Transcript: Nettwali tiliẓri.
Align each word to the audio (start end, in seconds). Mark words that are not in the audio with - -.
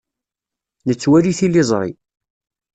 Nettwali 0.87 1.31
tiliẓri. 1.37 1.89